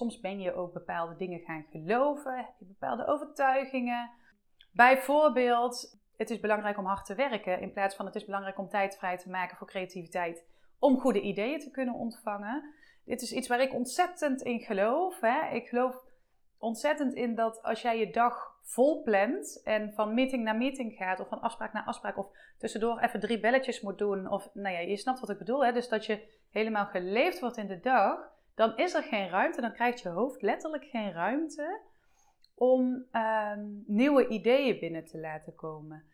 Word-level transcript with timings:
Soms 0.00 0.20
ben 0.20 0.40
je 0.40 0.54
ook 0.54 0.72
bepaalde 0.72 1.16
dingen 1.16 1.40
gaan 1.40 1.66
geloven, 1.70 2.36
heb 2.36 2.54
je 2.58 2.64
bepaalde 2.64 3.06
overtuigingen. 3.06 4.10
Bijvoorbeeld, 4.72 5.98
het 6.16 6.30
is 6.30 6.40
belangrijk 6.40 6.78
om 6.78 6.84
hard 6.84 7.06
te 7.06 7.14
werken 7.14 7.60
in 7.60 7.72
plaats 7.72 7.94
van 7.94 8.06
het 8.06 8.14
is 8.14 8.24
belangrijk 8.24 8.58
om 8.58 8.68
tijd 8.68 8.96
vrij 8.96 9.16
te 9.16 9.30
maken 9.30 9.56
voor 9.56 9.66
creativiteit, 9.66 10.44
om 10.78 11.00
goede 11.00 11.20
ideeën 11.20 11.60
te 11.60 11.70
kunnen 11.70 11.94
ontvangen. 11.94 12.74
Dit 13.04 13.22
is 13.22 13.32
iets 13.32 13.48
waar 13.48 13.60
ik 13.60 13.74
ontzettend 13.74 14.42
in 14.42 14.60
geloof. 14.60 15.20
Hè? 15.20 15.54
Ik 15.54 15.68
geloof 15.68 16.04
ontzettend 16.58 17.14
in 17.14 17.34
dat 17.34 17.62
als 17.62 17.82
jij 17.82 17.98
je 17.98 18.10
dag 18.10 18.58
vol 18.62 19.02
plant 19.02 19.62
en 19.64 19.92
van 19.92 20.14
meeting 20.14 20.44
naar 20.44 20.56
meeting 20.56 20.92
gaat 20.96 21.20
of 21.20 21.28
van 21.28 21.40
afspraak 21.40 21.72
naar 21.72 21.84
afspraak 21.84 22.18
of 22.18 22.26
tussendoor 22.58 22.98
even 22.98 23.20
drie 23.20 23.40
belletjes 23.40 23.80
moet 23.80 23.98
doen 23.98 24.30
of 24.30 24.50
nou 24.54 24.74
ja, 24.74 24.80
je 24.80 24.96
snapt 24.96 25.20
wat 25.20 25.30
ik 25.30 25.38
bedoel, 25.38 25.64
hè? 25.64 25.72
dus 25.72 25.88
dat 25.88 26.06
je 26.06 26.38
helemaal 26.50 26.86
geleefd 26.86 27.40
wordt 27.40 27.56
in 27.56 27.66
de 27.66 27.80
dag, 27.80 28.38
dan 28.54 28.76
is 28.76 28.94
er 28.94 29.02
geen 29.02 29.28
ruimte, 29.28 29.60
dan 29.60 29.72
krijgt 29.72 30.00
je 30.00 30.08
hoofd 30.08 30.42
letterlijk 30.42 30.84
geen 30.84 31.12
ruimte 31.12 31.80
om 32.54 33.04
ehm, 33.10 33.66
nieuwe 33.86 34.28
ideeën 34.28 34.78
binnen 34.78 35.04
te 35.04 35.18
laten 35.18 35.54
komen. 35.54 36.04